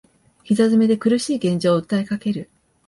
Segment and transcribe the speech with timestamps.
[0.43, 2.49] 膝詰めで苦しい現状を訴えかける